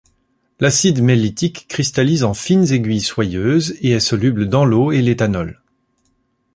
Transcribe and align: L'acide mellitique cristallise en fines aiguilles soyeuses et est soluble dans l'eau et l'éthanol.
L'acide 0.59 0.99
mellitique 0.99 1.67
cristallise 1.67 2.23
en 2.23 2.33
fines 2.33 2.71
aiguilles 2.73 3.01
soyeuses 3.01 3.75
et 3.81 3.91
est 3.91 3.99
soluble 3.99 4.49
dans 4.49 4.65
l'eau 4.65 4.91
et 4.91 4.99
l'éthanol. 5.03 5.61